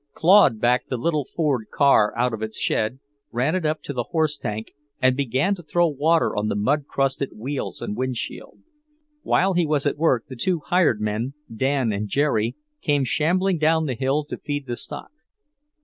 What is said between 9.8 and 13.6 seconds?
at work the two hired men, Dan and Jerry, came shambling